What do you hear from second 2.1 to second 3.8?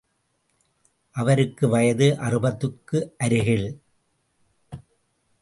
அறுபதுக்கு அருகில்.